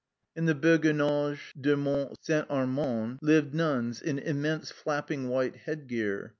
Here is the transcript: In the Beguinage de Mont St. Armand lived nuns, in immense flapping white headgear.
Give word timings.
In 0.35 0.45
the 0.45 0.55
Beguinage 0.55 1.53
de 1.53 1.77
Mont 1.77 2.17
St. 2.23 2.47
Armand 2.49 3.19
lived 3.21 3.53
nuns, 3.53 4.01
in 4.01 4.17
immense 4.17 4.71
flapping 4.71 5.29
white 5.29 5.55
headgear. 5.57 6.29